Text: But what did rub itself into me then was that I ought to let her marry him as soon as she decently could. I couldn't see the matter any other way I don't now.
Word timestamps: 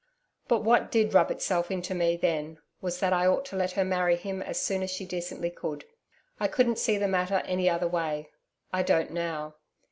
But 0.47 0.61
what 0.63 0.89
did 0.89 1.13
rub 1.13 1.29
itself 1.29 1.69
into 1.69 1.93
me 1.93 2.17
then 2.17 2.57
was 2.81 2.99
that 3.01 3.13
I 3.13 3.27
ought 3.27 3.45
to 3.45 3.55
let 3.55 3.73
her 3.73 3.85
marry 3.85 4.15
him 4.15 4.41
as 4.41 4.59
soon 4.59 4.81
as 4.81 4.89
she 4.89 5.05
decently 5.05 5.51
could. 5.51 5.85
I 6.39 6.47
couldn't 6.47 6.79
see 6.79 6.97
the 6.97 7.07
matter 7.07 7.43
any 7.45 7.69
other 7.69 7.87
way 7.87 8.31
I 8.73 8.81
don't 8.81 9.11
now. 9.11 9.57